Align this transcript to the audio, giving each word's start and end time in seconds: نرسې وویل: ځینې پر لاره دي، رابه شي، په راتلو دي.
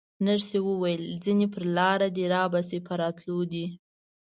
نرسې 0.25 0.57
وویل: 0.63 1.03
ځینې 1.23 1.45
پر 1.53 1.63
لاره 1.77 2.07
دي، 2.15 2.23
رابه 2.33 2.61
شي، 2.69 2.79
په 2.87 2.93
راتلو 3.01 3.39
دي. 3.51 3.65